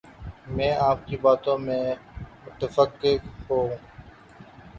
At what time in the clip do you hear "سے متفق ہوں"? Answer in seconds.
1.59-3.69